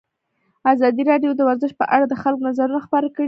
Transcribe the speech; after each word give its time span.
ازادي 0.73 1.03
راډیو 1.11 1.31
د 1.35 1.41
ورزش 1.49 1.71
په 1.79 1.85
اړه 1.95 2.05
د 2.07 2.13
خلکو 2.23 2.45
نظرونه 2.49 2.79
خپاره 2.85 3.07
کړي. 3.15 3.19